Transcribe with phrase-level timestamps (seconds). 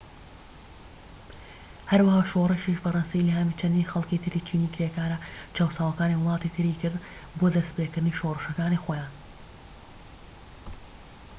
[1.91, 5.17] هەروەها شۆڕشی فەرەنسی ئیلهامی چەندین خەڵکی تری چینی کرێکارە
[5.55, 7.03] چەوساوەکانی وڵاتانی تری کرد
[7.37, 9.11] بۆ دەستیپێکردنی شۆڕشەکانی خۆیان